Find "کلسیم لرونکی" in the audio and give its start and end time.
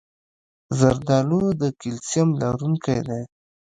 1.81-2.99